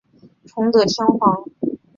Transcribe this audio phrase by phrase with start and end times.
[0.47, 1.45] 崇德天皇。